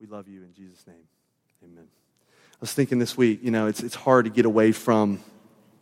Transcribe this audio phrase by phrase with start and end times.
[0.00, 0.96] We love you in Jesus' name.
[1.62, 1.84] Amen.
[1.86, 5.20] I was thinking this week, you know, it's, it's hard to get away from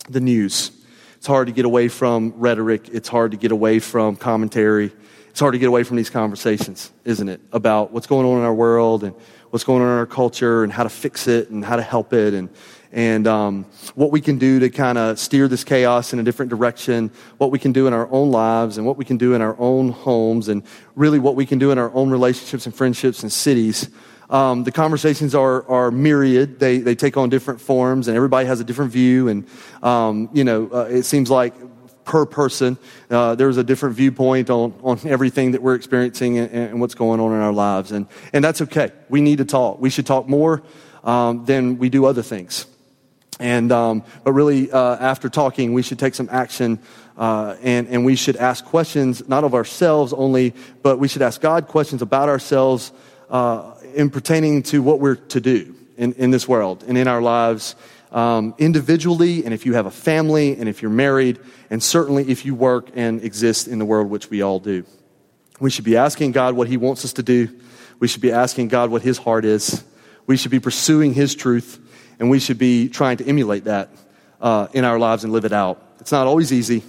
[0.08, 0.72] the news.
[1.18, 2.90] It's hard to get away from rhetoric.
[2.92, 4.92] It's hard to get away from commentary.
[5.30, 7.40] It's hard to get away from these conversations, isn't it?
[7.50, 9.16] About what's going on in our world and
[9.50, 12.12] what's going on in our culture and how to fix it and how to help
[12.12, 12.48] it and,
[12.92, 16.50] and um, what we can do to kind of steer this chaos in a different
[16.50, 19.42] direction, what we can do in our own lives and what we can do in
[19.42, 20.62] our own homes, and
[20.94, 23.90] really what we can do in our own relationships and friendships and cities.
[24.30, 26.58] Um, the conversations are, are myriad.
[26.58, 29.28] They, they take on different forms, and everybody has a different view.
[29.28, 29.46] And,
[29.82, 31.54] um, you know, uh, it seems like
[32.04, 32.78] per person,
[33.10, 37.20] uh, there's a different viewpoint on, on everything that we're experiencing and, and, what's going
[37.20, 37.92] on in our lives.
[37.92, 38.90] And, and that's okay.
[39.10, 39.78] We need to talk.
[39.78, 40.62] We should talk more
[41.04, 42.66] um, than we do other things.
[43.38, 46.80] And, um, but really, uh, after talking, we should take some action
[47.16, 51.40] uh, and, and we should ask questions, not of ourselves only, but we should ask
[51.40, 52.90] God questions about ourselves
[53.28, 57.20] uh, in pertaining to what we're to do in, in this world and in our
[57.20, 57.74] lives
[58.12, 62.46] um, individually, and if you have a family, and if you're married, and certainly if
[62.46, 64.84] you work and exist in the world, which we all do.
[65.60, 67.48] We should be asking God what He wants us to do.
[67.98, 69.84] We should be asking God what His heart is.
[70.26, 71.78] We should be pursuing His truth,
[72.20, 73.90] and we should be trying to emulate that
[74.40, 75.82] uh, in our lives and live it out.
[75.98, 76.84] It's not always easy,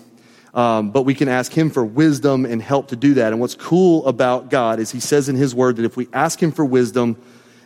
[0.54, 3.32] um, but we can ask Him for wisdom and help to do that.
[3.32, 6.42] And what's cool about God is He says in His Word that if we ask
[6.42, 7.18] Him for wisdom,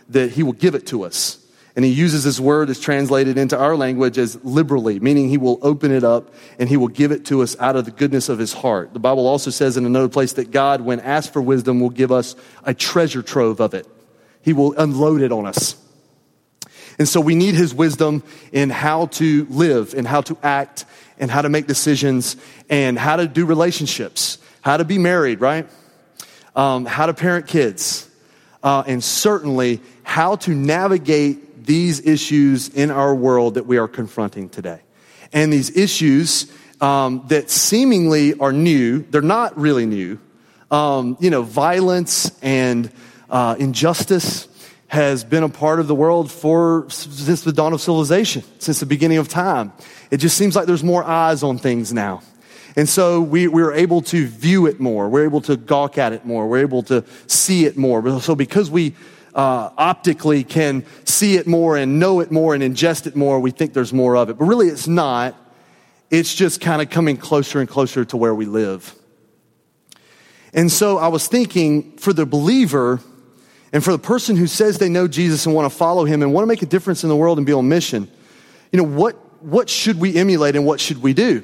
[0.09, 1.44] that He will give it to us.
[1.76, 5.58] And he uses this word as translated into our language as liberally, meaning he will
[5.64, 8.38] open it up and he will give it to us out of the goodness of
[8.38, 8.94] his heart.
[8.94, 12.11] The Bible also says in another place that God, when asked for wisdom, will give
[12.11, 13.88] us a treasure trove of it.
[14.44, 15.76] He will unload it on us.
[17.00, 20.86] And so we need his wisdom in how to live and how to act
[21.23, 22.35] and how to make decisions
[22.69, 25.69] and how to do relationships, how to be married, right?
[26.53, 28.09] Um, how to parent kids,
[28.61, 34.49] uh, and certainly how to navigate these issues in our world that we are confronting
[34.49, 34.81] today.
[35.31, 40.19] And these issues um, that seemingly are new, they're not really new.
[40.71, 42.92] Um, you know, violence and
[43.30, 44.49] uh, injustice
[44.93, 48.86] has been a part of the world for since the dawn of civilization, since the
[48.86, 49.73] beginning of time.
[50.11, 52.21] It just seems like there's more eyes on things now.
[52.76, 55.09] And so we, we're able to view it more.
[55.09, 56.48] We're able to gawk at it more.
[56.48, 58.21] We're able to see it more.
[58.21, 58.93] So because we
[59.33, 63.49] uh, optically can see it more and know it more and ingest it more, we
[63.49, 64.37] think there's more of it.
[64.37, 65.36] But really, it's not.
[66.11, 68.93] It's just kind of coming closer and closer to where we live.
[70.54, 72.99] And so I was thinking for the believer
[73.73, 76.32] and for the person who says they know Jesus and want to follow him and
[76.32, 78.08] want to make a difference in the world and be on mission,
[78.72, 81.44] you know, what, what should we emulate and what should we do?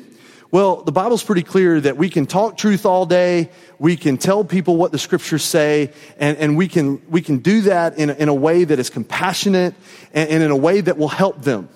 [0.52, 4.44] Well, the Bible's pretty clear that we can talk truth all day, we can tell
[4.44, 8.14] people what the scriptures say, and, and we, can, we can do that in a,
[8.14, 9.76] in a way that is compassionate
[10.14, 11.68] and, and in a way that will help them.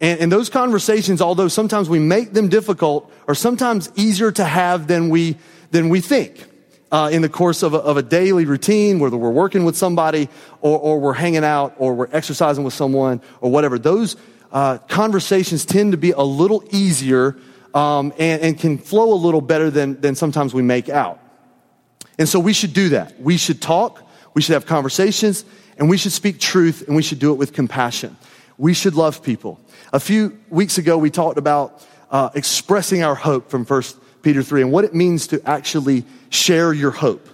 [0.00, 4.86] And, and those conversations, although sometimes we make them difficult, are sometimes easier to have
[4.86, 5.36] than we,
[5.70, 6.46] than we think.
[6.92, 10.28] Uh, in the course of a, of a, daily routine, whether we're working with somebody
[10.60, 14.14] or, or, we're hanging out or we're exercising with someone or whatever, those
[14.52, 17.36] uh, conversations tend to be a little easier
[17.74, 21.20] um, and, and can flow a little better than, than sometimes we make out.
[22.18, 23.20] And so we should do that.
[23.20, 24.02] We should talk,
[24.34, 25.44] we should have conversations,
[25.76, 28.16] and we should speak truth, and we should do it with compassion.
[28.58, 29.60] We should love people.
[29.92, 33.82] A few weeks ago, we talked about uh, expressing our hope from 1
[34.26, 37.28] Peter 3 and what it means to actually share your hope.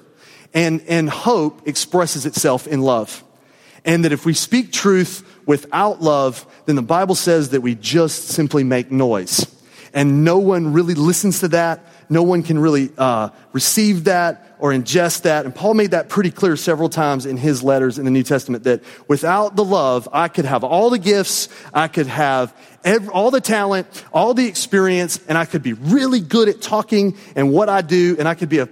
[0.52, 3.24] And, and hope expresses itself in love.
[3.82, 8.28] And that if we speak truth without love, then the Bible says that we just
[8.28, 9.46] simply make noise
[9.94, 11.84] and no one really listens to that.
[12.12, 15.46] No one can really uh, receive that or ingest that.
[15.46, 18.64] And Paul made that pretty clear several times in his letters in the New Testament
[18.64, 23.30] that without the love, I could have all the gifts, I could have every, all
[23.30, 27.70] the talent, all the experience, and I could be really good at talking and what
[27.70, 28.68] I do, and I could be an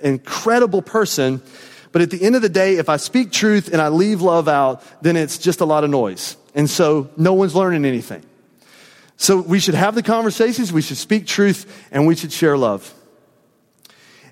[0.00, 1.42] incredible person.
[1.90, 4.46] But at the end of the day, if I speak truth and I leave love
[4.46, 6.36] out, then it's just a lot of noise.
[6.54, 8.24] And so no one's learning anything.
[9.16, 12.92] So we should have the conversations, we should speak truth, and we should share love.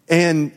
[0.08, 0.52] And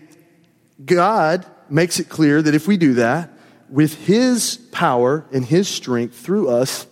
[0.84, 3.32] God makes it clear that if we do that,
[3.70, 6.86] with His power and His strength through us,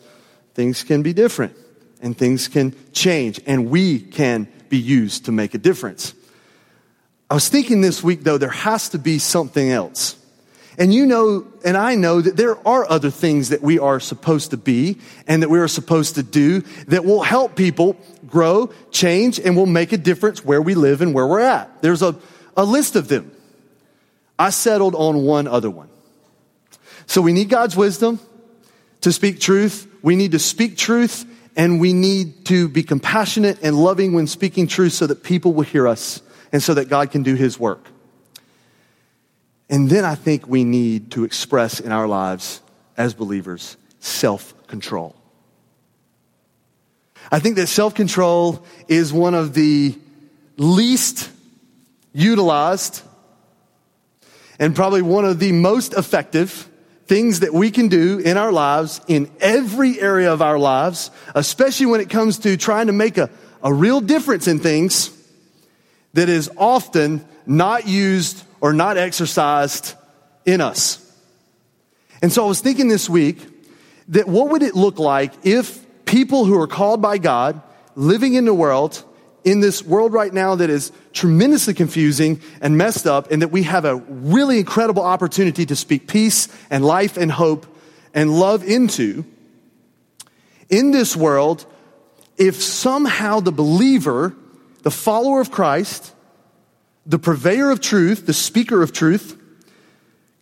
[0.54, 1.56] things can be different
[2.02, 6.14] and things can change and we can be used to make a difference.
[7.30, 10.18] I was thinking this week though, there has to be something else.
[10.78, 14.52] And you know, and I know that there are other things that we are supposed
[14.52, 14.98] to be
[15.28, 19.68] and that we are supposed to do that will help people grow, change, and will
[19.68, 21.82] make a difference where we live and where we're at.
[21.82, 22.16] There's a,
[22.58, 23.32] a list of them.
[24.40, 25.90] I settled on one other one.
[27.06, 28.20] So we need God's wisdom
[29.02, 29.88] to speak truth.
[30.02, 31.26] We need to speak truth
[31.56, 35.64] and we need to be compassionate and loving when speaking truth so that people will
[35.64, 36.22] hear us
[36.52, 37.93] and so that God can do his work.
[39.70, 42.62] And then I think we need to express in our lives
[42.98, 45.16] as believers self control.
[47.32, 49.98] I think that self control is one of the
[50.58, 51.30] least
[52.14, 53.02] utilized
[54.60, 56.70] and probably one of the most effective
[57.06, 61.88] things that we can do in our lives, in every area of our lives, especially
[61.88, 63.30] when it comes to trying to make a,
[63.62, 65.10] a real difference in things
[66.14, 69.94] that is often not used or not exercised
[70.46, 71.00] in us.
[72.22, 73.46] And so I was thinking this week
[74.08, 77.62] that what would it look like if people who are called by God,
[77.96, 79.04] living in the world,
[79.44, 83.64] in this world right now that is tremendously confusing and messed up, and that we
[83.64, 87.66] have a really incredible opportunity to speak peace and life and hope
[88.14, 89.26] and love into.
[90.70, 91.66] In this world,
[92.38, 94.34] if somehow the believer,
[94.84, 96.14] the follower of Christ,
[97.06, 99.40] the purveyor of truth, the speaker of truth,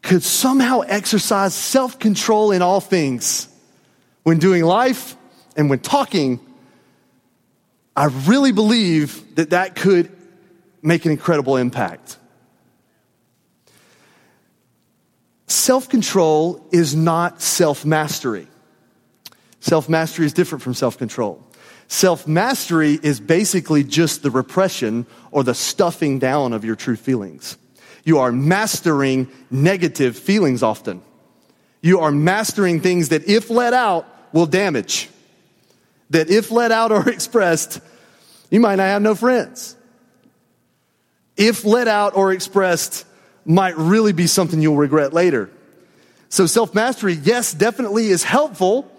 [0.02, 3.48] could somehow exercise self control in all things
[4.24, 5.16] when doing life
[5.56, 6.40] and when talking
[7.96, 10.12] I really believe that that could
[10.82, 12.18] make an incredible impact.
[15.48, 18.48] Self control is not self mastery.
[19.60, 21.46] Self mastery is different from self control.
[21.92, 27.58] Self mastery is basically just the repression or the stuffing down of your true feelings.
[28.06, 31.02] You are mastering negative feelings often.
[31.82, 35.10] You are mastering things that, if let out, will damage
[36.12, 37.82] that if let out or expressed,
[38.50, 39.76] you might not have no friends.
[41.36, 43.06] If let out or expressed,
[43.44, 45.50] might really be something you'll regret later.
[46.30, 48.90] So self mastery, yes, definitely is helpful,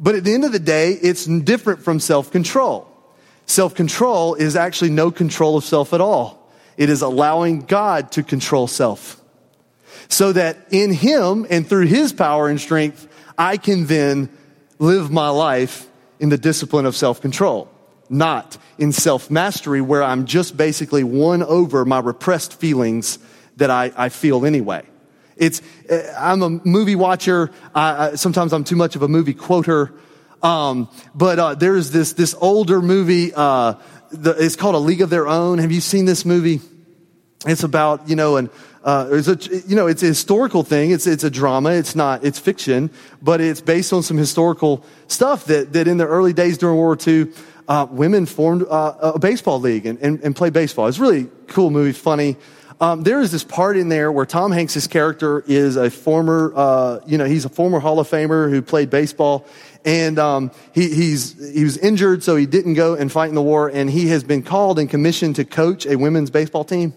[0.00, 2.86] but at the end of the day, it's different from self control.
[3.46, 6.50] Self control is actually no control of self at all.
[6.76, 9.20] It is allowing God to control self.
[10.08, 14.30] So that in Him and through His power and strength, I can then
[14.78, 15.86] live my life
[16.20, 17.70] in the discipline of self control,
[18.08, 23.18] not in self mastery, where I'm just basically won over my repressed feelings
[23.56, 24.84] that I, I feel anyway.
[25.38, 27.50] It's, uh, I'm a movie watcher.
[27.74, 29.92] I, I, sometimes I'm too much of a movie quoter.
[30.42, 33.32] Um, but uh, there's this, this older movie.
[33.34, 33.74] Uh,
[34.10, 35.58] the, it's called A League of Their Own.
[35.58, 36.60] Have you seen this movie?
[37.46, 38.50] It's about, you know, an,
[38.82, 40.90] uh, it's a, you know, it's a historical thing.
[40.90, 41.70] It's, it's a drama.
[41.70, 42.90] It's not, it's fiction,
[43.22, 47.04] but it's based on some historical stuff that, that in the early days during World
[47.04, 47.32] War II,
[47.68, 50.86] uh, women formed uh, a baseball league and, and, and, played baseball.
[50.86, 52.36] It's really cool movie, funny.
[52.80, 57.00] Um, there is this part in there where Tom Hanks' character is a former, uh,
[57.06, 59.46] you know, he's a former Hall of Famer who played baseball,
[59.84, 63.42] and um, he, he's he was injured, so he didn't go and fight in the
[63.42, 66.94] war, and he has been called and commissioned to coach a women's baseball team.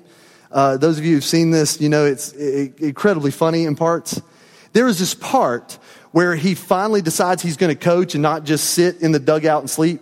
[0.51, 4.21] Uh, those of you who've seen this, you know it's incredibly funny in parts.
[4.73, 5.79] There is this part
[6.11, 9.61] where he finally decides he's going to coach and not just sit in the dugout
[9.61, 9.99] and sleep.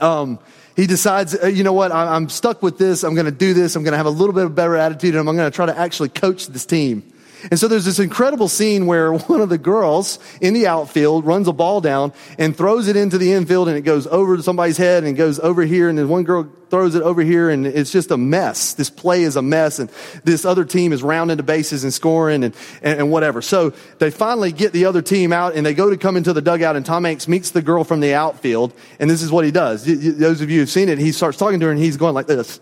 [0.00, 0.40] Um,
[0.76, 3.04] he decides, uh, you know what, I'm stuck with this.
[3.04, 3.76] I'm going to do this.
[3.76, 5.54] I'm going to have a little bit of a better attitude and I'm going to
[5.54, 7.04] try to actually coach this team.
[7.50, 11.48] And so there's this incredible scene where one of the girls in the outfield runs
[11.48, 15.04] a ball down and throws it into the infield and it goes over somebody's head
[15.04, 18.10] and goes over here and then one girl throws it over here and it's just
[18.10, 18.74] a mess.
[18.74, 19.90] This play is a mess and
[20.24, 23.42] this other team is rounding the bases and scoring and, and, and whatever.
[23.42, 26.42] So they finally get the other team out and they go to come into the
[26.42, 29.50] dugout and Tom Hanks meets the girl from the outfield and this is what he
[29.50, 29.84] does.
[29.84, 32.26] Those of you who've seen it, he starts talking to her and he's going like
[32.26, 32.60] this.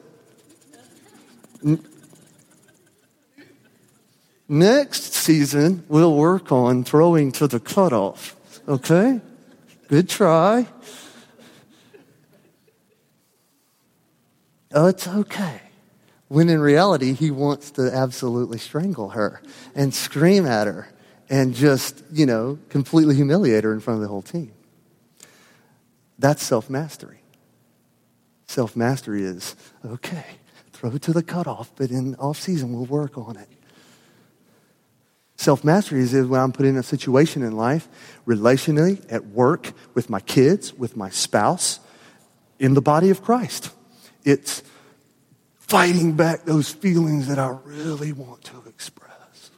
[4.48, 8.36] Next season, we'll work on throwing to the cutoff.
[8.68, 9.20] Okay?
[9.88, 10.66] Good try.
[14.74, 15.60] Oh, it's okay.
[16.28, 19.42] When in reality, he wants to absolutely strangle her
[19.74, 20.88] and scream at her
[21.28, 24.52] and just, you know, completely humiliate her in front of the whole team.
[26.18, 27.20] That's self mastery.
[28.46, 30.24] Self mastery is okay,
[30.72, 33.48] throw to the cutoff, but in off season, we'll work on it.
[35.42, 37.88] Self mastery is when I'm put in a situation in life,
[38.28, 41.80] relationally, at work, with my kids, with my spouse,
[42.60, 43.72] in the body of Christ.
[44.22, 44.62] It's
[45.58, 49.50] fighting back those feelings that I really want to express.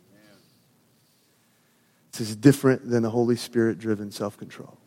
[2.13, 4.79] This is different than the Holy Spirit driven self control.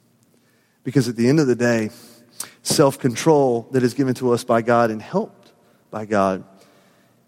[0.83, 1.91] Because at the end of the day,
[2.63, 5.51] self control that is given to us by God and helped
[5.91, 6.43] by God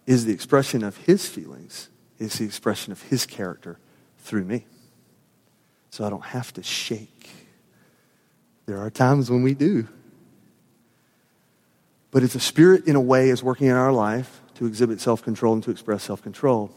[0.08, 3.80] is the expression of His feelings is the expression of his character
[4.20, 4.66] through me.
[5.90, 7.30] So I don't have to shake.
[8.66, 9.88] There are times when we do.
[12.12, 15.24] But if the Spirit, in a way, is working in our life to exhibit self
[15.24, 16.72] control and to express self control,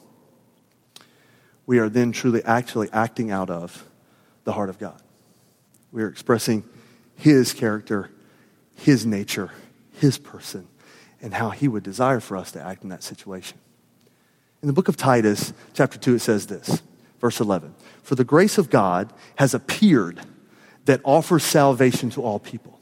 [1.66, 3.86] we are then truly actually acting out of
[4.44, 5.00] the heart of God.
[5.90, 6.64] We are expressing
[7.16, 8.10] His character,
[8.74, 9.50] His nature,
[9.94, 10.68] His person,
[11.20, 13.58] and how He would desire for us to act in that situation.
[14.62, 16.82] In the book of Titus, chapter 2, it says this,
[17.20, 20.20] verse 11 For the grace of God has appeared
[20.84, 22.78] that offers salvation to all people.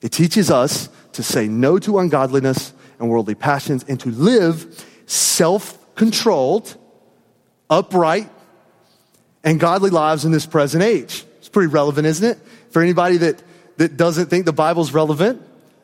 [0.00, 5.78] It teaches us to say no to ungodliness and worldly passions and to live self
[5.94, 6.76] controlled,
[7.68, 8.30] upright,
[9.44, 11.24] and godly lives in this present age.
[11.38, 12.38] It's pretty relevant, isn't it?
[12.70, 13.42] For anybody that,
[13.76, 15.42] that doesn't think the Bible's relevant,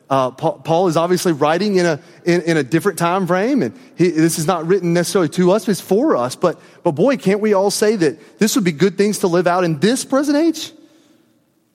[0.09, 3.77] uh, Paul, Paul, is obviously writing in a, in, in a different time frame, and
[3.95, 6.35] he, this is not written necessarily to us, it's for us.
[6.35, 9.45] But, but boy, can't we all say that this would be good things to live
[9.45, 10.71] out in this present age?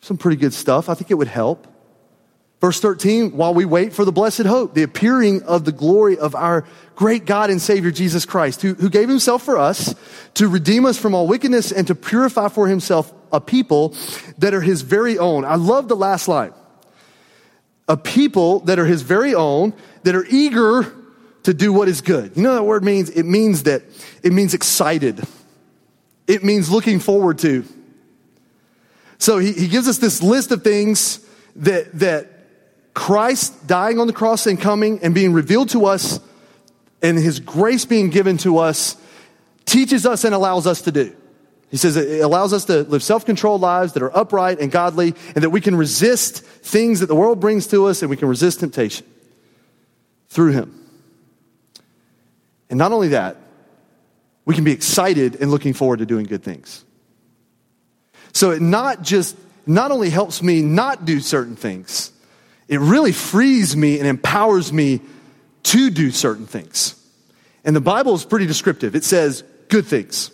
[0.00, 0.88] Some pretty good stuff.
[0.88, 1.69] I think it would help.
[2.61, 6.35] Verse 13, while we wait for the blessed hope, the appearing of the glory of
[6.35, 6.64] our
[6.97, 9.95] great God and Savior Jesus Christ, who, who gave himself for us
[10.35, 13.95] to redeem us from all wickedness and to purify for himself a people
[14.38, 15.45] that are his very own.
[15.45, 16.53] I love the last line.
[17.88, 19.75] A people that are his very own,
[20.05, 20.93] that are eager
[21.43, 22.37] to do what is good.
[22.37, 23.11] You know that word means?
[23.11, 23.83] It means that,
[24.23, 25.23] it means excited.
[26.26, 27.64] It means looking forward to.
[29.19, 31.21] So he, he gives us this list of things
[31.57, 32.29] that, that
[32.95, 36.21] Christ dying on the cross and coming and being revealed to us
[37.03, 38.97] and his grace being given to us
[39.67, 41.14] teaches us and allows us to do.
[41.75, 45.12] He says it allows us to live self controlled lives that are upright and godly,
[45.35, 48.28] and that we can resist things that the world brings to us, and we can
[48.28, 49.04] resist temptation
[50.28, 50.88] through Him.
[52.71, 53.38] And not only that,
[54.45, 56.85] we can be excited and looking forward to doing good things.
[58.33, 62.12] So it not just, not only helps me not do certain things,
[62.69, 65.00] it really frees me and empowers me
[65.64, 66.95] to do certain things.
[67.64, 68.95] And the Bible is pretty descriptive.
[68.95, 70.31] It says good things.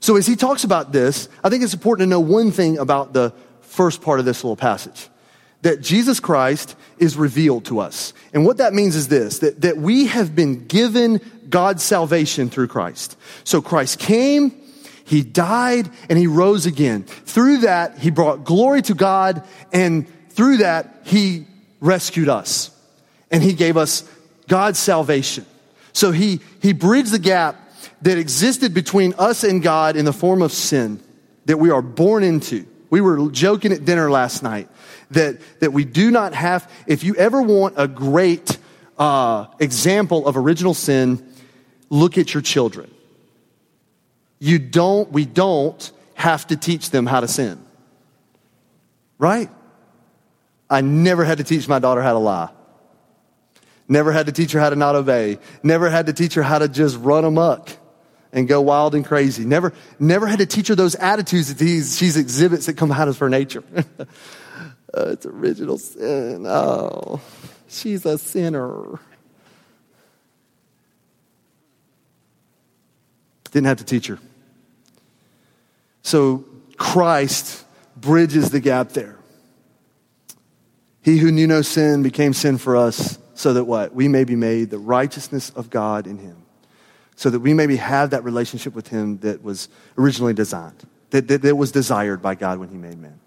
[0.00, 3.12] So as he talks about this, I think it's important to know one thing about
[3.12, 5.08] the first part of this little passage.
[5.62, 8.14] That Jesus Christ is revealed to us.
[8.32, 12.68] And what that means is this, that, that we have been given God's salvation through
[12.68, 13.16] Christ.
[13.44, 14.52] So Christ came,
[15.04, 17.02] He died, and He rose again.
[17.02, 20.06] Through that, He brought glory to God and
[20.40, 21.46] through that, he
[21.80, 22.70] rescued us
[23.30, 24.08] and he gave us
[24.48, 25.44] God's salvation.
[25.92, 27.56] So he, he bridged the gap
[28.02, 31.02] that existed between us and God in the form of sin
[31.46, 32.66] that we are born into.
[32.90, 34.68] We were joking at dinner last night
[35.10, 38.58] that, that we do not have, if you ever want a great
[38.98, 41.26] uh, example of original sin,
[41.88, 42.90] look at your children.
[44.38, 47.62] You don't, we don't have to teach them how to sin.
[49.18, 49.50] Right?
[50.68, 52.50] I never had to teach my daughter how to lie.
[53.88, 55.38] Never had to teach her how to not obey.
[55.62, 57.70] Never had to teach her how to just run amok
[58.32, 59.44] and go wild and crazy.
[59.44, 63.08] Never, never had to teach her those attitudes that these, she's exhibits that come out
[63.08, 63.64] of her nature.
[63.98, 64.04] uh,
[64.94, 66.44] it's original sin.
[66.46, 67.20] Oh,
[67.68, 68.98] she's a sinner.
[73.50, 74.18] Didn't have to teach her.
[76.02, 76.44] So
[76.76, 77.64] Christ
[77.96, 79.16] bridges the gap there.
[81.02, 83.94] He who knew no sin became sin for us so that what?
[83.94, 86.44] We may be made the righteousness of God in him.
[87.20, 91.42] So that we maybe have that relationship with him that was originally designed, that, that,
[91.42, 93.20] that was desired by God when he made man.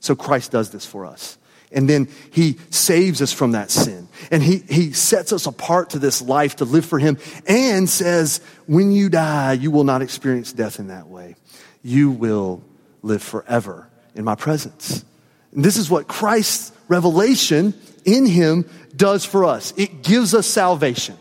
[0.00, 1.36] So Christ does this for us.
[1.70, 4.08] And then he saves us from that sin.
[4.30, 8.40] And he, he sets us apart to this life to live for him and says,
[8.64, 11.36] when you die, you will not experience death in that way.
[11.82, 12.62] You will
[13.02, 15.04] live forever in my presence.
[15.52, 17.74] And this is what Christ's revelation
[18.06, 18.64] in Him
[18.96, 19.74] does for us.
[19.76, 21.18] It gives us salvation.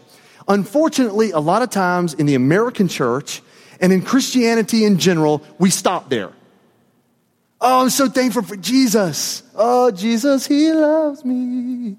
[0.48, 3.42] Unfortunately, a lot of times in the American church
[3.82, 6.32] and in Christianity in general, we stop there.
[7.60, 9.44] Oh, I'm so thankful for Jesus.
[9.56, 11.98] Oh, Jesus, He loves me.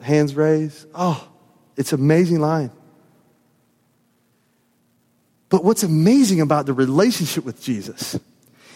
[0.00, 0.86] Hands raised.
[0.94, 1.28] Oh,
[1.76, 2.70] it's amazing line.
[5.48, 8.18] But what's amazing about the relationship with Jesus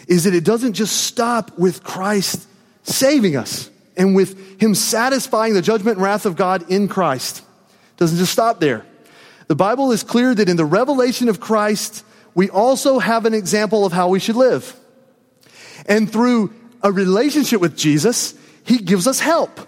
[0.07, 2.47] is that it doesn't just stop with Christ
[2.83, 7.43] saving us and with Him satisfying the judgment and wrath of God in Christ.
[7.97, 8.85] Doesn't just stop there.
[9.47, 13.85] The Bible is clear that in the revelation of Christ, we also have an example
[13.85, 14.75] of how we should live.
[15.85, 18.35] And through a relationship with Jesus,
[18.65, 19.67] He gives us help.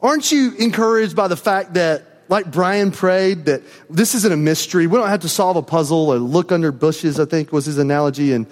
[0.00, 4.86] Aren't you encouraged by the fact that like Brian prayed, that this isn't a mystery.
[4.86, 7.78] We don't have to solve a puzzle or look under bushes, I think was his
[7.78, 8.32] analogy.
[8.32, 8.46] And,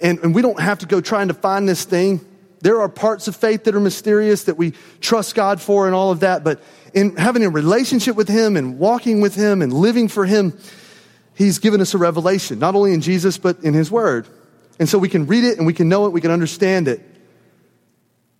[0.00, 2.24] and, and we don't have to go trying to find this thing.
[2.66, 6.10] There are parts of faith that are mysterious that we trust God for and all
[6.10, 6.42] of that.
[6.42, 6.60] But
[6.92, 10.52] in having a relationship with Him and walking with Him and living for Him,
[11.32, 14.26] He's given us a revelation, not only in Jesus, but in His Word.
[14.80, 17.00] And so we can read it and we can know it, we can understand it.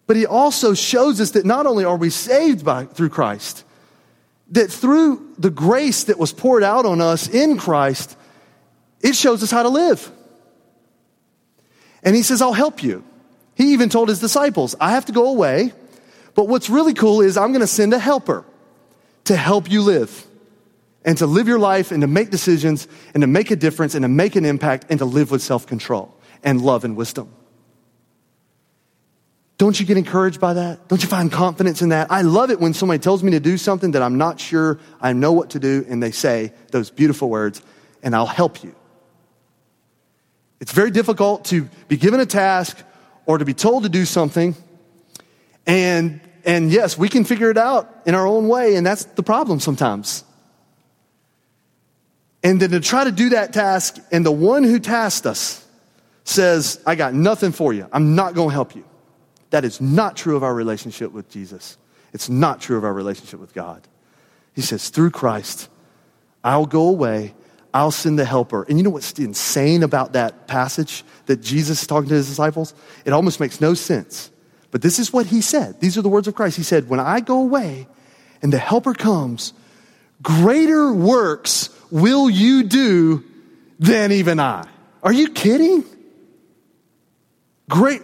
[0.08, 3.62] But He also shows us that not only are we saved by, through Christ,
[4.50, 8.16] that through the grace that was poured out on us in Christ,
[9.00, 10.10] it shows us how to live.
[12.02, 13.04] And He says, I'll help you.
[13.56, 15.72] He even told His disciples, I have to go away,
[16.34, 18.44] but what's really cool is I'm going to send a helper
[19.24, 20.26] to help you live
[21.04, 24.02] and to live your life and to make decisions and to make a difference and
[24.04, 27.32] to make an impact and to live with self control and love and wisdom.
[29.58, 30.86] Don't you get encouraged by that?
[30.88, 32.08] Don't you find confidence in that?
[32.10, 35.14] I love it when somebody tells me to do something that I'm not sure I
[35.14, 37.62] know what to do and they say those beautiful words,
[38.02, 38.74] and I'll help you.
[40.60, 42.82] It's very difficult to be given a task
[43.26, 44.54] or to be told to do something
[45.66, 49.22] and and yes, we can figure it out in our own way, and that's the
[49.24, 50.22] problem sometimes.
[52.44, 55.66] And then to try to do that task, and the one who tasked us
[56.22, 57.88] says, I got nothing for you.
[57.92, 58.84] I'm not going to help you.
[59.50, 61.76] That is not true of our relationship with Jesus.
[62.12, 63.82] It's not true of our relationship with God.
[64.54, 65.68] He says, through Christ,
[66.44, 67.34] I'll go away,
[67.76, 68.62] I'll send the helper.
[68.62, 72.72] And you know what's insane about that passage that Jesus is talking to his disciples?
[73.04, 74.30] It almost makes no sense.
[74.70, 75.78] But this is what he said.
[75.78, 76.56] These are the words of Christ.
[76.56, 77.86] He said, When I go away
[78.40, 79.52] and the helper comes,
[80.22, 83.22] greater works will you do
[83.78, 84.66] than even I.
[85.02, 85.84] Are you kidding?
[87.68, 88.00] Great,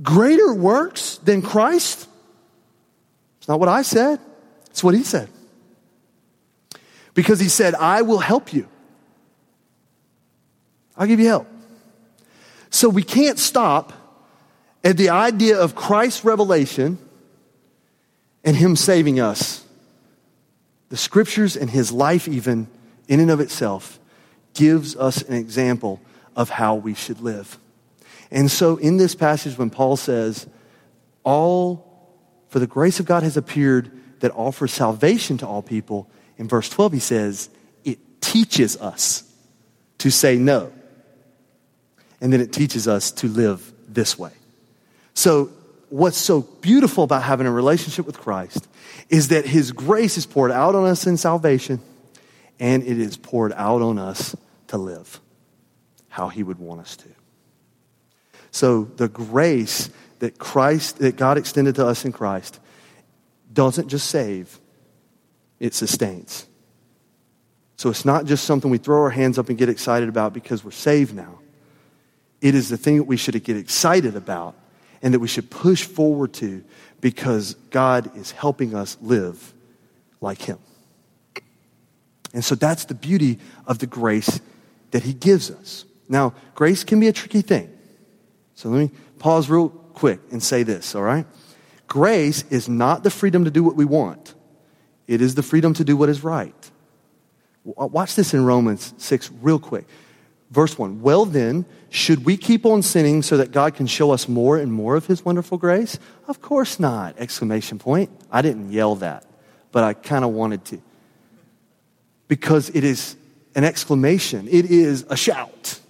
[0.00, 2.06] greater works than Christ?
[3.38, 4.20] It's not what I said,
[4.70, 5.28] it's what he said.
[7.14, 8.68] Because he said, I will help you.
[10.96, 11.48] I'll give you help.
[12.70, 13.92] So we can't stop
[14.82, 16.98] at the idea of Christ's revelation
[18.44, 19.64] and him saving us.
[20.88, 22.68] The scriptures and his life, even
[23.08, 23.98] in and of itself,
[24.54, 26.00] gives us an example
[26.36, 27.58] of how we should live.
[28.30, 30.46] And so, in this passage, when Paul says,
[31.24, 31.86] All
[32.48, 36.68] for the grace of God has appeared that offers salvation to all people, in verse
[36.68, 37.50] 12, he says,
[37.84, 39.24] It teaches us
[39.98, 40.72] to say no.
[42.20, 44.32] And then it teaches us to live this way.
[45.14, 45.50] So,
[45.88, 48.66] what's so beautiful about having a relationship with Christ
[49.08, 51.80] is that His grace is poured out on us in salvation,
[52.58, 54.34] and it is poured out on us
[54.68, 55.20] to live
[56.08, 57.08] how He would want us to.
[58.50, 59.90] So, the grace
[60.20, 62.60] that Christ, that God extended to us in Christ,
[63.52, 64.58] doesn't just save,
[65.62, 66.46] it sustains.
[67.76, 70.64] So, it's not just something we throw our hands up and get excited about because
[70.64, 71.38] we're saved now.
[72.40, 74.56] It is the thing that we should get excited about
[75.00, 76.64] and that we should push forward to
[77.00, 79.54] because God is helping us live
[80.20, 80.58] like Him.
[82.34, 84.40] And so that's the beauty of the grace
[84.90, 85.84] that He gives us.
[86.08, 87.72] Now, grace can be a tricky thing.
[88.56, 91.26] So let me pause real quick and say this, all right?
[91.86, 94.34] Grace is not the freedom to do what we want,
[95.06, 96.70] it is the freedom to do what is right.
[97.64, 99.86] Watch this in Romans 6 real quick.
[100.50, 104.28] Verse 1 Well, then, should we keep on sinning so that God can show us
[104.28, 105.98] more and more of his wonderful grace?
[106.28, 107.18] Of course not!
[107.18, 108.10] Exclamation point.
[108.30, 109.24] I didn't yell that,
[109.72, 110.82] but I kind of wanted to.
[112.28, 113.16] Because it is
[113.54, 115.80] an exclamation, it is a shout.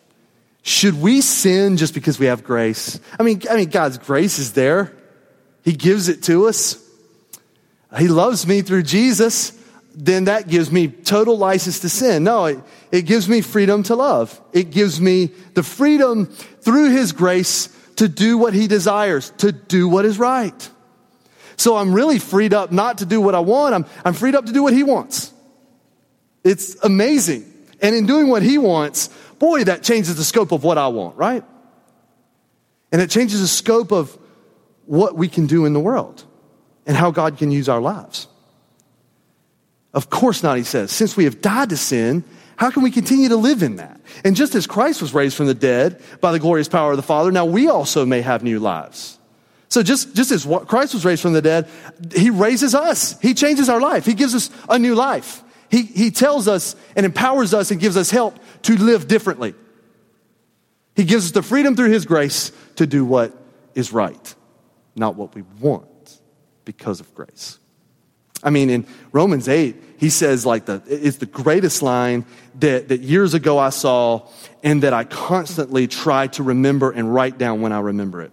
[0.63, 3.01] Should we sin just because we have grace?
[3.19, 4.93] I mean, I mean God's grace is there.
[5.63, 6.79] He gives it to us.
[7.99, 9.59] He loves me through Jesus
[9.95, 12.25] then that gives me total license to sin.
[12.25, 12.59] No, it,
[12.91, 14.41] it gives me freedom to love.
[14.53, 19.89] It gives me the freedom through His grace to do what He desires, to do
[19.89, 20.71] what is right.
[21.57, 24.47] So I'm really freed up not to do what I want, I'm, I'm freed up
[24.47, 25.33] to do what He wants.
[26.43, 27.49] It's amazing.
[27.81, 31.17] And in doing what He wants, boy, that changes the scope of what I want,
[31.17, 31.45] right?
[32.91, 34.17] And it changes the scope of
[34.87, 36.25] what we can do in the world
[36.87, 38.29] and how God can use our lives.
[39.95, 40.91] Of course not, he says.
[40.91, 42.25] Since we have died to sin,
[42.57, 44.01] how can we continue to live in that?
[44.25, 47.03] And just as Christ was raised from the dead by the glorious power of the
[47.03, 49.19] Father, now we also may have new lives.
[49.69, 51.69] So just, just as Christ was raised from the dead,
[52.15, 53.19] he raises us.
[53.21, 54.05] He changes our life.
[54.05, 55.43] He gives us a new life.
[55.71, 59.55] He, he tells us and empowers us and gives us help to live differently.
[60.95, 63.33] He gives us the freedom through his grace to do what
[63.75, 64.35] is right,
[64.95, 65.87] not what we want
[66.65, 67.59] because of grace.
[68.43, 72.27] I mean, in Romans 8, he says, like, the, it's the greatest line
[72.59, 74.29] that, that years ago I saw
[74.65, 78.33] and that I constantly try to remember and write down when I remember it.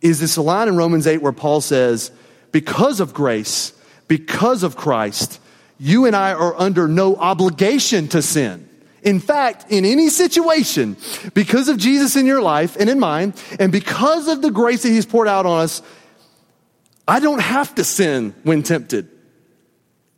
[0.00, 2.10] Is this a line in Romans 8 where Paul says,
[2.50, 3.72] because of grace,
[4.08, 5.38] because of Christ,
[5.78, 8.68] you and I are under no obligation to sin.
[9.02, 10.96] In fact, in any situation,
[11.34, 14.90] because of Jesus in your life and in mine, and because of the grace that
[14.90, 15.82] He's poured out on us,
[17.06, 19.08] I don't have to sin when tempted.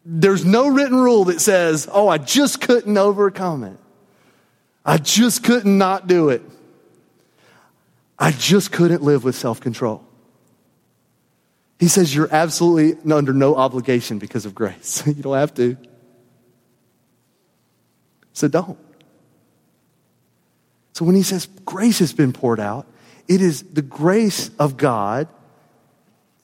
[0.04, 3.78] There's no written rule that says, oh, I just couldn't overcome it.
[4.84, 6.42] I just couldn't not do it.
[8.18, 10.04] I just couldn't live with self control.
[11.78, 15.02] He says you're absolutely under no obligation because of grace.
[15.06, 15.76] you don't have to.
[18.32, 18.78] So don't.
[20.92, 22.86] So when he says grace has been poured out,
[23.26, 25.28] it is the grace of God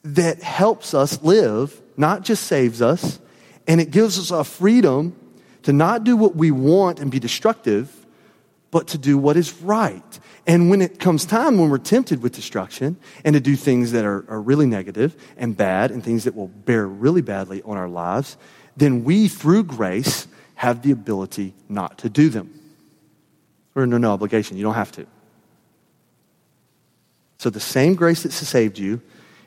[0.03, 3.19] that helps us live, not just saves us,
[3.67, 5.15] and it gives us a freedom
[5.63, 8.05] to not do what we want and be destructive,
[8.71, 10.19] but to do what is right.
[10.47, 14.05] And when it comes time when we're tempted with destruction and to do things that
[14.05, 17.89] are, are really negative and bad and things that will bear really badly on our
[17.89, 18.37] lives,
[18.75, 22.59] then we, through grace, have the ability not to do them.
[23.73, 24.57] We're under no obligation.
[24.57, 25.05] You don't have to.
[27.37, 29.01] So the same grace that saved you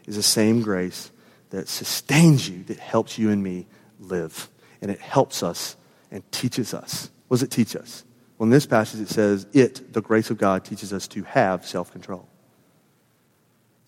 [0.06, 1.10] is the same grace
[1.50, 3.66] that sustains you, that helps you and me
[4.00, 4.48] live.
[4.82, 5.76] And it helps us
[6.10, 7.10] and teaches us.
[7.28, 8.04] What does it teach us?
[8.38, 11.66] Well, in this passage, it says, it, the grace of God, teaches us to have
[11.66, 12.28] self control.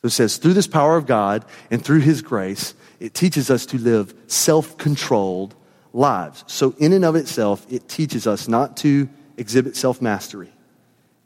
[0.03, 3.67] So it says, through this power of God and through His grace, it teaches us
[3.67, 5.55] to live self controlled
[5.93, 6.45] lives.
[6.47, 10.53] So, in and of itself, it teaches us not to exhibit self mastery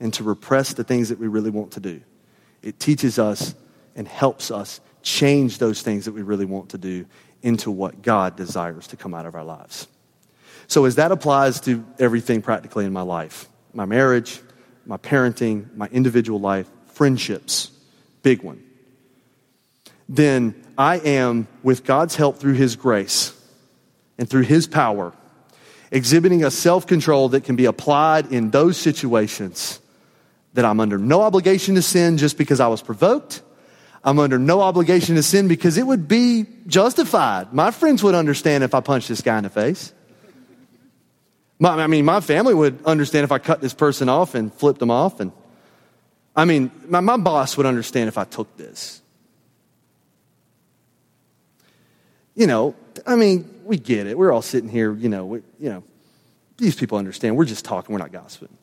[0.01, 2.01] and to repress the things that we really want to do.
[2.63, 3.55] It teaches us
[3.95, 7.07] and helps us change those things that we really want to do
[7.43, 9.89] into what God desires to come out of our lives.
[10.67, 14.41] So, as that applies to everything practically in my life my marriage,
[14.87, 17.71] my parenting, my individual life, friendships,
[18.23, 18.63] big one
[20.11, 23.33] then I am, with God's help through His grace
[24.19, 25.13] and through His power,
[25.93, 29.79] exhibiting a self control that can be applied in those situations
[30.55, 33.41] that I'm under no obligation to sin just because I was provoked
[34.03, 37.53] I'm under no obligation to sin because it would be justified.
[37.53, 39.93] My friends would understand if I punched this guy in the face.
[41.59, 44.79] My, I mean, my family would understand if I cut this person off and flipped
[44.79, 45.21] them off.
[45.21, 45.33] And
[46.35, 49.03] I mean, my, my boss would understand if I took this.
[52.35, 52.75] You know,
[53.07, 54.17] I mean, we get it.
[54.17, 55.83] We're all sitting here, you know, we, you know,
[56.57, 57.37] these people understand.
[57.37, 58.57] We're just talking, we're not gossiping.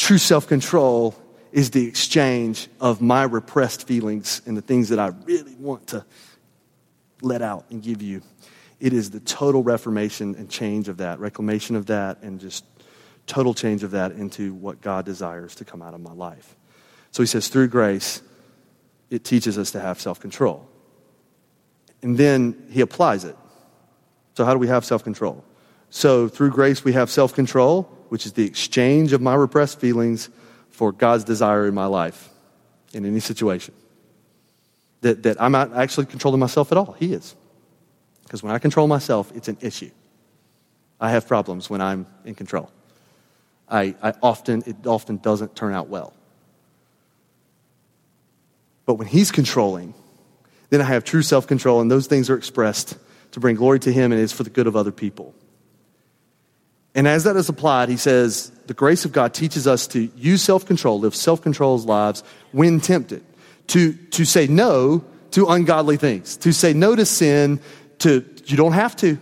[0.00, 1.14] True self control
[1.52, 6.06] is the exchange of my repressed feelings and the things that I really want to
[7.20, 8.22] let out and give you.
[8.80, 12.64] It is the total reformation and change of that, reclamation of that, and just
[13.26, 16.56] total change of that into what God desires to come out of my life.
[17.10, 18.22] So he says, through grace,
[19.10, 20.66] it teaches us to have self control.
[22.00, 23.36] And then he applies it.
[24.34, 25.44] So, how do we have self control?
[25.90, 30.28] So, through grace, we have self control which is the exchange of my repressed feelings
[30.68, 32.28] for God's desire in my life
[32.92, 33.72] in any situation.
[35.02, 36.96] That, that I'm not actually controlling myself at all.
[36.98, 37.34] He is.
[38.24, 39.90] Because when I control myself, it's an issue.
[41.00, 42.70] I have problems when I'm in control.
[43.68, 46.12] I, I often, it often doesn't turn out well.
[48.86, 49.94] But when He's controlling,
[50.70, 52.98] then I have true self control, and those things are expressed
[53.30, 55.32] to bring glory to Him and it's for the good of other people.
[56.94, 60.42] And as that is applied, he says, the grace of God teaches us to use
[60.42, 63.24] self control, live self controlled lives when tempted,
[63.68, 67.60] to, to say no to ungodly things, to say no to sin,
[68.00, 69.18] to, you don't have to.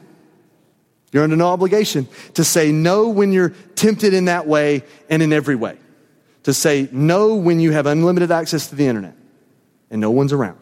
[1.13, 5.33] You're under no obligation to say no when you're tempted in that way and in
[5.33, 5.79] every way.
[6.43, 9.17] To say no when you have unlimited access to the internet
[9.91, 10.59] and no one's around.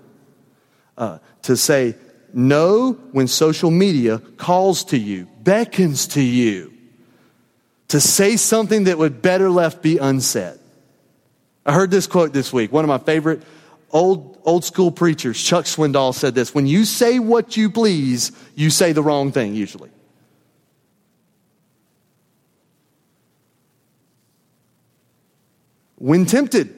[0.97, 1.97] Uh, to say
[2.33, 6.76] no when social media calls to you, beckons to you
[7.89, 10.59] to say something that would better left be unsaid.
[11.65, 12.73] I heard this quote this week.
[12.73, 13.43] One of my favorite
[13.91, 18.71] old, old school preachers, Chuck Swindoll, said this When you say what you please, you
[18.71, 19.91] say the wrong thing, usually.
[25.99, 26.75] When tempted,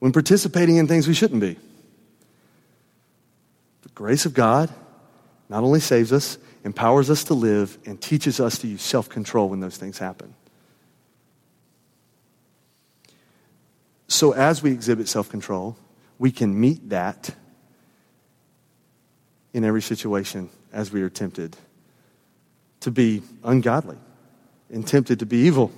[0.00, 1.56] when participating in things we shouldn't be,
[3.82, 4.68] the grace of God
[5.48, 9.48] not only saves us, empowers us to live, and teaches us to use self control
[9.48, 10.34] when those things happen.
[14.08, 15.76] So, as we exhibit self control,
[16.18, 17.34] we can meet that
[19.52, 21.56] in every situation as we are tempted
[22.80, 23.96] to be ungodly
[24.70, 25.72] and tempted to be evil,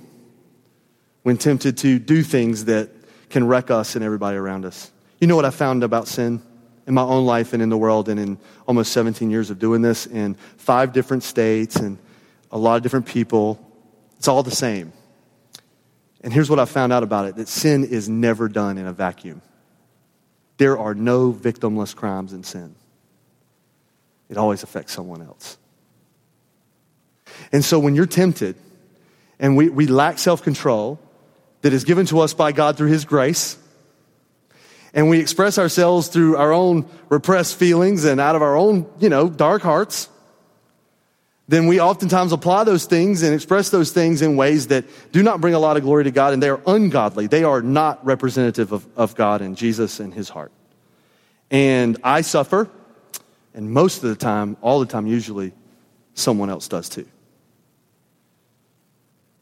[1.23, 2.89] when tempted to do things that
[3.29, 4.91] can wreck us and everybody around us.
[5.19, 6.41] You know what I found about sin
[6.85, 9.81] in my own life and in the world, and in almost 17 years of doing
[9.81, 11.97] this in five different states and
[12.51, 13.59] a lot of different people?
[14.17, 14.93] It's all the same.
[16.21, 18.93] And here's what I found out about it that sin is never done in a
[18.93, 19.41] vacuum.
[20.57, 22.75] There are no victimless crimes in sin,
[24.29, 25.57] it always affects someone else.
[27.51, 28.55] And so when you're tempted
[29.39, 30.99] and we, we lack self control
[31.61, 33.57] that is given to us by God through His grace,
[34.93, 39.09] and we express ourselves through our own repressed feelings and out of our own, you
[39.09, 40.07] know, dark hearts,
[41.47, 45.41] then we oftentimes apply those things and express those things in ways that do not
[45.41, 47.27] bring a lot of glory to God and they are ungodly.
[47.27, 50.51] They are not representative of, of God and Jesus and His heart.
[51.51, 52.69] And I suffer,
[53.53, 55.53] and most of the time, all the time, usually,
[56.13, 57.05] someone else does too.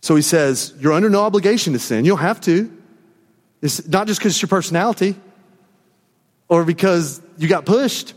[0.01, 2.03] So he says, You're under no obligation to sin.
[2.03, 2.75] You don't have to.
[3.61, 5.15] It's not just because it's your personality
[6.51, 8.13] or because you got pushed.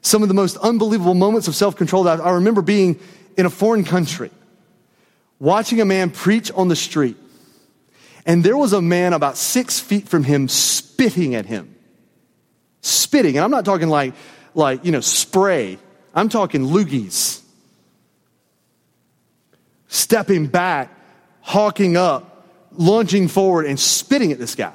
[0.00, 3.00] Some of the most unbelievable moments of self control that I remember being
[3.36, 4.30] in a foreign country,
[5.40, 7.16] watching a man preach on the street.
[8.24, 11.74] And there was a man about six feet from him spitting at him.
[12.80, 13.36] Spitting.
[13.36, 14.14] And I'm not talking like,
[14.54, 15.78] like you know, spray.
[16.14, 17.42] I'm talking loogies
[19.88, 20.96] stepping back,
[21.40, 24.72] hawking up, lunging forward, and spitting at this guy.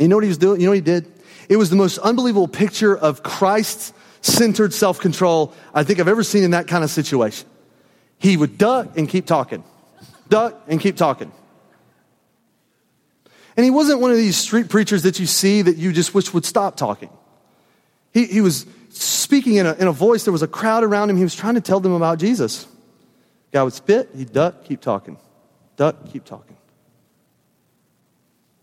[0.00, 0.60] You know what he was doing?
[0.60, 1.12] You know what he did?
[1.48, 6.22] It was the most unbelievable picture of Christ centered self control I think I've ever
[6.22, 7.48] seen in that kind of situation.
[8.18, 9.64] He would duck and keep talking,
[10.28, 11.32] duck and keep talking.
[13.56, 16.32] And he wasn't one of these street preachers that you see that you just wish
[16.32, 17.10] would stop talking.
[18.12, 21.16] He, he was speaking in a, in a voice, there was a crowd around him.
[21.16, 22.66] He was trying to tell them about Jesus.
[23.52, 25.18] Guy would spit, he'd duck, keep talking.
[25.76, 26.56] Duck, keep talking.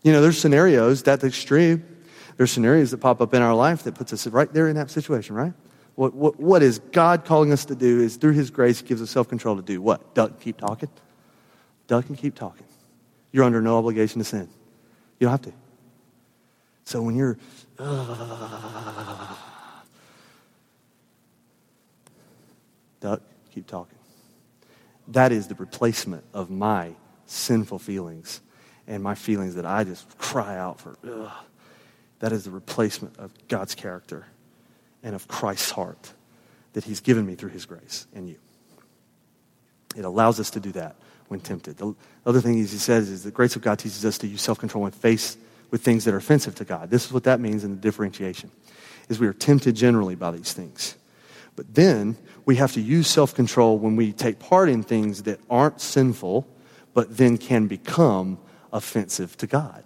[0.08, 1.84] You know, there's scenarios, that's extreme.
[2.38, 4.90] There's scenarios that pop up in our life that puts us right there in that
[4.90, 5.52] situation, right?
[5.96, 9.10] What, what, what is God calling us to do is through His grace, gives us
[9.10, 10.14] self control to do what?
[10.14, 10.88] Duck, keep talking.
[11.88, 12.64] Duck and keep talking.
[13.32, 14.48] You're under no obligation to sin.
[15.20, 15.52] You don't have to.
[16.84, 17.36] So when you're,
[17.78, 19.36] uh,
[23.00, 23.20] duck,
[23.52, 23.98] keep talking.
[25.08, 26.94] That is the replacement of my
[27.26, 28.40] sinful feelings
[28.88, 30.96] and my feelings that I just cry out for.
[31.06, 31.30] Ugh.
[32.18, 34.26] That is the replacement of God's character
[35.04, 36.12] and of Christ's heart
[36.72, 38.36] that He's given me through His grace and you.
[39.96, 40.96] It allows us to do that
[41.28, 41.76] when tempted.
[41.76, 41.94] The
[42.26, 44.82] other thing He says is the grace of God teaches us to use self control
[44.82, 45.38] when faced
[45.70, 46.90] with things that are offensive to God.
[46.90, 48.50] This is what that means in the differentiation,
[49.08, 50.96] is we are tempted generally by these things.
[51.56, 55.40] But then we have to use self control when we take part in things that
[55.50, 56.48] aren't sinful,
[56.94, 58.38] but then can become
[58.72, 59.84] offensive to God.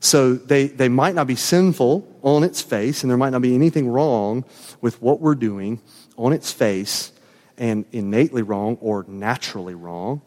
[0.00, 3.54] So they, they might not be sinful on its face, and there might not be
[3.54, 4.44] anything wrong
[4.80, 5.80] with what we're doing
[6.16, 7.12] on its face,
[7.58, 10.22] and innately wrong or naturally wrong.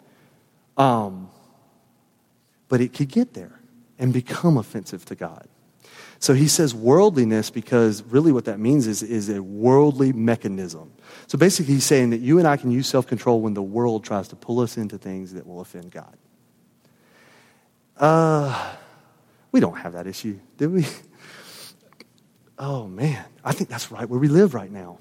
[0.77, 1.29] Um,
[2.69, 3.59] but it could get there
[3.97, 5.47] and become offensive to God.
[6.19, 10.93] So he says worldliness because really what that means is, is a worldly mechanism.
[11.27, 14.05] So basically, he's saying that you and I can use self control when the world
[14.05, 16.15] tries to pull us into things that will offend God.
[17.97, 18.73] Uh,
[19.51, 20.86] we don't have that issue, do we?
[22.60, 24.99] Oh man, I think that's right where we live right now.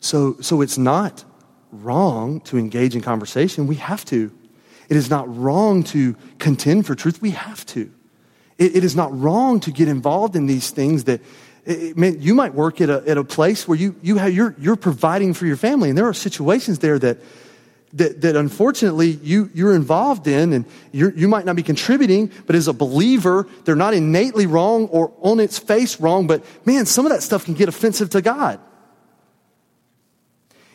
[0.00, 1.24] So, so it's not
[1.70, 3.66] wrong to engage in conversation.
[3.66, 4.32] We have to.
[4.88, 7.22] It is not wrong to contend for truth.
[7.22, 7.90] We have to.
[8.58, 11.20] It, it is not wrong to get involved in these things that
[11.64, 14.56] it, it, you might work at a, at a place where you, you have, you're,
[14.58, 17.18] you're providing for your family, and there are situations there that,
[17.94, 22.54] that, that unfortunately you, you're involved in, and you you might not be contributing, but
[22.54, 27.04] as a believer, they're not innately wrong or on its face wrong, but man, some
[27.04, 28.60] of that stuff can get offensive to God.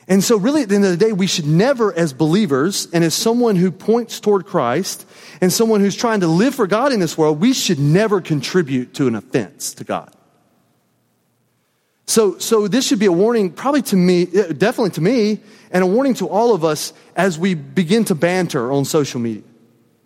[0.08, 3.04] And so, really, at the end of the day, we should never, as believers and
[3.04, 5.08] as someone who points toward Christ
[5.42, 8.94] and someone who's trying to live for God in this world, we should never contribute
[8.96, 10.16] to an offense to God.
[12.08, 15.40] So, so this should be a warning, probably to me, eh, definitely to me,
[15.76, 19.44] and a warning to all of us as we begin to banter on social media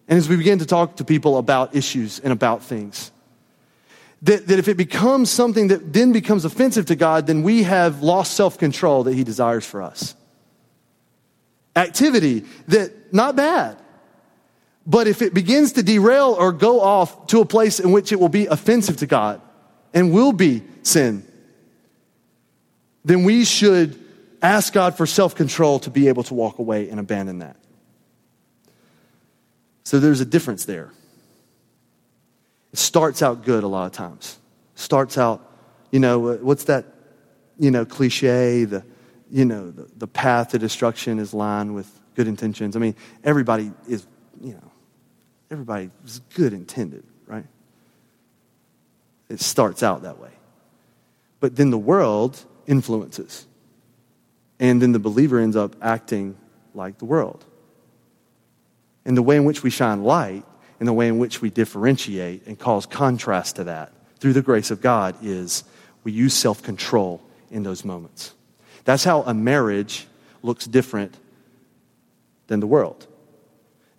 [0.08, 3.12] and as we begin to talk to people about issues and about things.
[4.24, 8.02] That, that if it becomes something that then becomes offensive to God, then we have
[8.02, 10.16] lost self control that He desires for us.
[11.76, 13.78] Activity that, not bad,
[14.88, 18.20] But if it begins to derail or go off to a place in which it
[18.20, 19.40] will be offensive to God
[19.94, 21.24] and will be sin,
[23.06, 23.99] then we should
[24.42, 27.56] ask God for self control to be able to walk away and abandon that.
[29.84, 30.92] So there's a difference there.
[32.72, 34.38] It starts out good a lot of times.
[34.76, 35.52] Starts out,
[35.92, 36.86] you know, what's that,
[37.58, 38.66] you know, cliche?
[38.66, 38.86] The,
[39.32, 42.76] you know, the, the path to destruction is lined with good intentions.
[42.76, 44.06] I mean, everybody is,
[44.42, 44.72] you know,
[45.50, 47.46] everybody is good intended, right?
[49.30, 50.32] It starts out that way.
[51.40, 53.48] But then the world influences.
[54.60, 56.36] And then the believer ends up acting
[56.74, 57.46] like the world.
[59.06, 60.44] And the way in which we shine light
[60.80, 64.72] and the way in which we differentiate and cause contrast to that through the grace
[64.72, 65.64] of God is
[66.04, 68.34] we use self control in those moments.
[68.86, 70.08] That's how a marriage
[70.42, 71.18] looks different
[72.48, 73.08] than the world.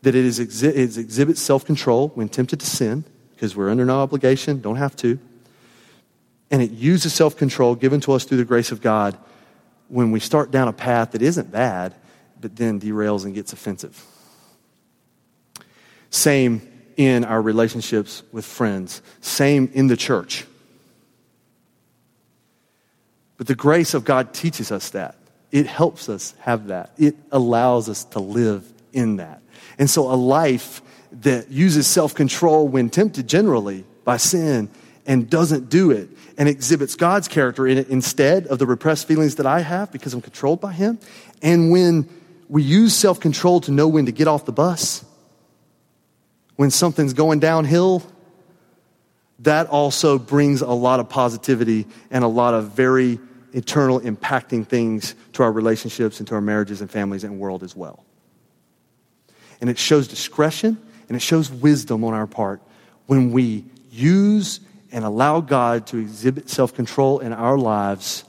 [0.02, 3.84] That it, is exhi- it exhibits self control when tempted to sin, because we're under
[3.84, 5.18] no obligation, don't have to.
[6.50, 9.16] And it uses self control given to us through the grace of God
[9.90, 11.94] when we start down a path that isn't bad,
[12.40, 14.02] but then derails and gets offensive.
[16.10, 20.46] Same in our relationships with friends, same in the church.
[23.36, 25.16] But the grace of God teaches us that.
[25.50, 26.92] It helps us have that.
[26.98, 29.42] It allows us to live in that.
[29.78, 30.82] And so a life
[31.22, 34.68] that uses self control when tempted generally by sin
[35.06, 36.08] and doesn't do it
[36.38, 40.14] and exhibits God's character in it instead of the repressed feelings that I have because
[40.14, 40.98] I'm controlled by Him.
[41.42, 42.08] And when
[42.48, 45.04] we use self control to know when to get off the bus,
[46.56, 48.02] when something's going downhill,
[49.40, 53.18] that also brings a lot of positivity and a lot of very
[53.52, 57.74] eternal impacting things to our relationships and to our marriages and families and world as
[57.74, 58.04] well.
[59.60, 62.62] And it shows discretion and it shows wisdom on our part
[63.06, 64.60] when we use
[64.92, 68.24] and allow God to exhibit self control in our lives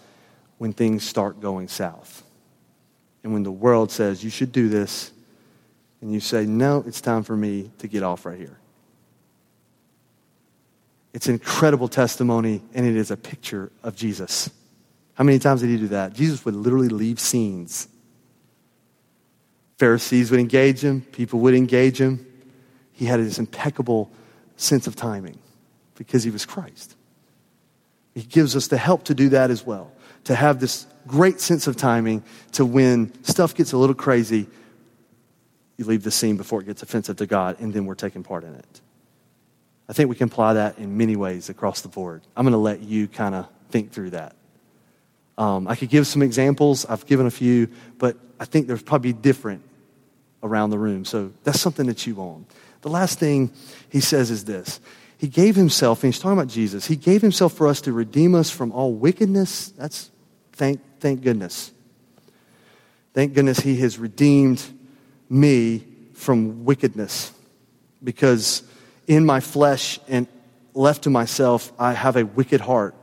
[0.57, 2.23] when things start going south.
[3.23, 5.11] And when the world says, you should do this,
[6.01, 8.57] and you say, No, it's time for me to get off right here.
[11.13, 14.49] It's an incredible testimony, and it is a picture of Jesus.
[15.13, 16.13] How many times did he do that?
[16.13, 17.87] Jesus would literally leave scenes.
[19.77, 22.25] Pharisees would engage him, people would engage him.
[22.93, 24.11] He had this impeccable
[24.57, 25.39] sense of timing
[26.01, 26.95] because he was Christ.
[28.15, 29.91] He gives us the help to do that as well,
[30.23, 34.47] to have this great sense of timing to when stuff gets a little crazy,
[35.77, 38.43] you leave the scene before it gets offensive to God, and then we're taking part
[38.43, 38.81] in it.
[39.87, 42.23] I think we can apply that in many ways across the board.
[42.35, 44.35] I'm going to let you kind of think through that.
[45.37, 46.83] Um, I could give some examples.
[46.85, 49.61] I've given a few, but I think there's probably different
[50.41, 51.05] around the room.
[51.05, 52.47] So that's something that you own.
[52.81, 53.51] The last thing
[53.89, 54.79] he says is this
[55.21, 58.33] He gave himself, and he's talking about Jesus, he gave himself for us to redeem
[58.33, 59.67] us from all wickedness.
[59.77, 60.09] That's
[60.53, 61.71] thank, thank goodness.
[63.13, 64.65] Thank goodness he has redeemed
[65.29, 67.33] me from wickedness
[68.03, 68.63] because
[69.05, 70.25] in my flesh and
[70.73, 72.95] left to myself, I have a wicked heart.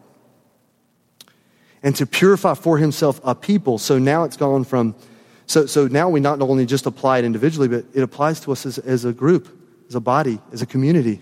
[1.84, 3.78] And to purify for himself a people.
[3.78, 4.96] So now it's gone from,
[5.46, 8.66] so, so now we not only just apply it individually, but it applies to us
[8.66, 9.56] as, as a group,
[9.88, 11.20] as a body, as a community.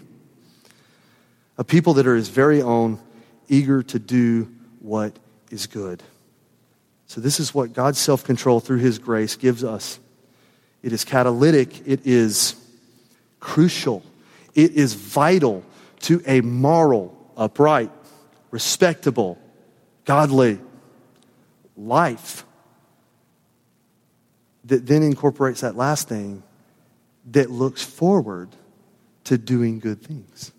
[1.58, 2.98] A people that are his very own,
[3.48, 5.18] eager to do what
[5.50, 6.02] is good.
[7.06, 9.98] So, this is what God's self control through his grace gives us.
[10.82, 11.86] It is catalytic.
[11.86, 12.56] It is
[13.40, 14.02] crucial.
[14.54, 15.64] It is vital
[16.00, 17.90] to a moral, upright,
[18.50, 19.38] respectable,
[20.04, 20.58] godly
[21.76, 22.44] life
[24.64, 26.42] that then incorporates that last thing
[27.30, 28.48] that looks forward
[29.24, 30.52] to doing good things.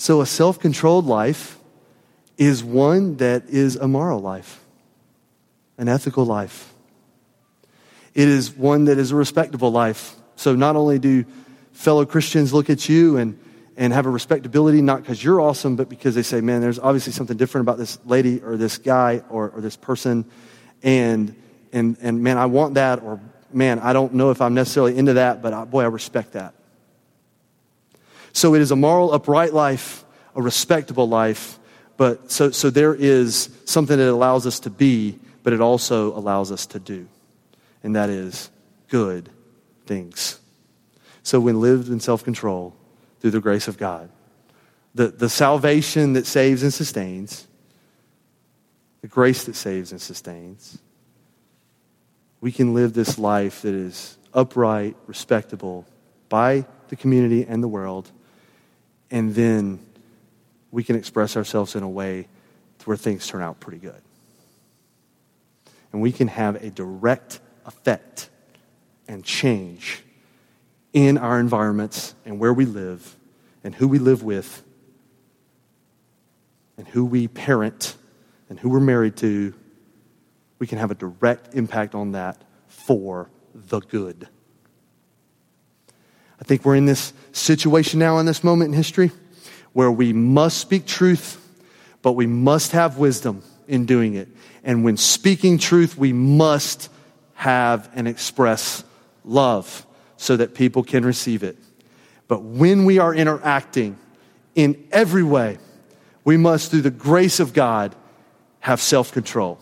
[0.00, 1.58] So, a self controlled life
[2.38, 4.64] is one that is a moral life,
[5.76, 6.70] an ethical life
[8.14, 10.16] it is one that is a respectable life.
[10.36, 11.24] So not only do
[11.72, 13.38] fellow Christians look at you and,
[13.76, 17.12] and have a respectability, not because you're awesome, but because they say, man, there's obviously
[17.12, 20.24] something different about this lady or this guy or, or this person.
[20.82, 21.34] And,
[21.72, 23.02] and, and man, I want that.
[23.02, 23.20] Or
[23.52, 26.54] man, I don't know if I'm necessarily into that, but I, boy, I respect that.
[28.32, 30.04] So it is a moral, upright life,
[30.34, 31.58] a respectable life.
[31.96, 36.50] But so, so there is something that allows us to be, but it also allows
[36.50, 37.08] us to do
[37.82, 38.50] and that is
[38.88, 39.30] good
[39.86, 40.40] things.
[41.22, 42.74] So, when lived in self control
[43.20, 44.10] through the grace of God,
[44.94, 47.46] the, the salvation that saves and sustains,
[49.02, 50.78] the grace that saves and sustains,
[52.40, 55.86] we can live this life that is upright, respectable
[56.28, 58.10] by the community and the world,
[59.10, 59.80] and then
[60.70, 62.28] we can express ourselves in a way
[62.84, 64.00] where things turn out pretty good.
[65.92, 68.30] And we can have a direct effect
[69.08, 70.02] and change
[70.92, 73.16] in our environments and where we live
[73.64, 74.62] and who we live with
[76.78, 77.96] and who we parent
[78.48, 79.52] and who we're married to.
[80.58, 84.28] We can have a direct impact on that for the good.
[86.40, 89.10] I think we're in this situation now in this moment in history
[89.72, 91.36] where we must speak truth,
[92.02, 94.28] but we must have wisdom in doing it.
[94.64, 96.88] And when speaking truth, we must
[97.34, 98.84] have and express
[99.24, 99.86] love
[100.16, 101.56] so that people can receive it.
[102.28, 103.96] But when we are interacting
[104.54, 105.58] in every way,
[106.24, 107.94] we must, through the grace of God,
[108.60, 109.58] have self control.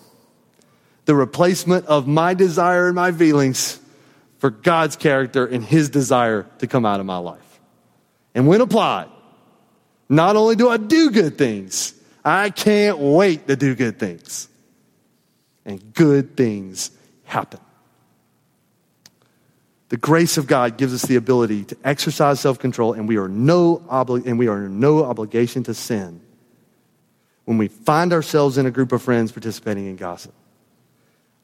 [1.05, 3.81] The replacement of my desire and my feelings
[4.39, 7.61] for God's character and His desire to come out of my life.
[8.35, 9.09] And when applied,
[10.09, 14.49] not only do I do good things, I can't wait to do good things.
[15.65, 16.91] And good things
[17.25, 17.61] happen.
[19.91, 23.79] The grace of God gives us the ability to exercise self-control, and we are no
[23.91, 26.21] obli- and we are no obligation to sin
[27.47, 30.35] when we find ourselves in a group of friends participating in gossip.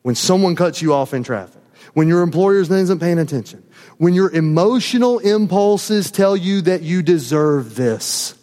[0.03, 3.63] When someone cuts you off in traffic, when your employer isn't paying attention,
[3.99, 8.35] when your emotional impulses tell you that you deserve this.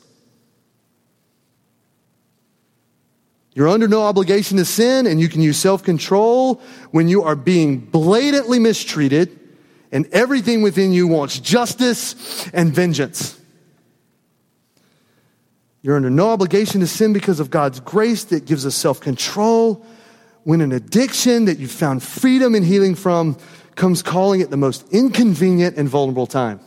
[3.53, 6.61] You're under no obligation to sin, and you can use self control
[6.91, 9.37] when you are being blatantly mistreated
[9.91, 13.37] and everything within you wants justice and vengeance.
[15.81, 19.85] You're under no obligation to sin because of God's grace that gives us self control.
[20.43, 23.37] When an addiction that you've found freedom and healing from
[23.75, 26.59] comes calling at the most inconvenient and vulnerable time.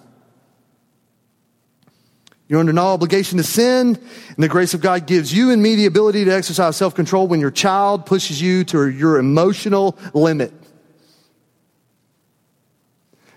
[2.46, 5.76] You're under no obligation to sin, and the grace of God gives you and me
[5.76, 10.52] the ability to exercise self control when your child pushes you to your emotional limit.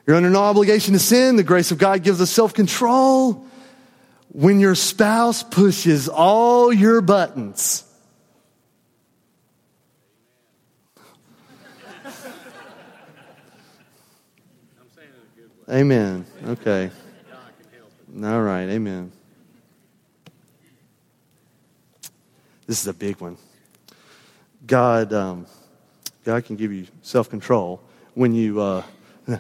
[0.06, 1.36] You're under no obligation to sin.
[1.36, 3.46] The grace of God gives us self control
[4.30, 7.84] when your spouse pushes all your buttons.
[15.70, 16.26] Amen.
[16.46, 16.90] Okay.
[18.24, 18.70] All right.
[18.70, 19.12] Amen.
[22.66, 23.38] This is a big one.
[24.66, 25.46] God, um,
[26.24, 27.82] God can give you self control
[28.14, 28.62] when you.
[28.62, 28.84] Uh,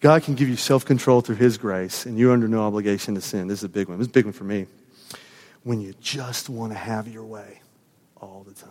[0.00, 3.22] God can give you self control through His grace, and you're under no obligation to
[3.22, 3.48] sin.
[3.48, 3.98] This is a big one.
[3.98, 4.66] This is a big one for me.
[5.62, 7.60] When you just want to have your way
[8.18, 8.70] all the time,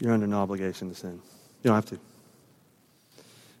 [0.00, 1.20] you're under no obligation to sin.
[1.62, 1.98] You don't have to.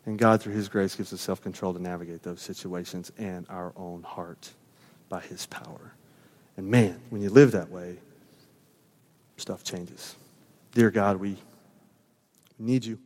[0.06, 3.72] And God, through His grace, gives us self control to navigate those situations and our
[3.76, 4.50] own heart
[5.08, 5.94] by His power.
[6.56, 7.96] And man, when you live that way,
[9.36, 10.14] stuff changes.
[10.72, 11.36] Dear God, we
[12.58, 12.98] need you.